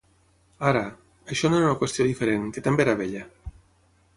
[0.69, 0.81] Ara;
[1.35, 3.23] això no era una qüestió diferent, que també era vella.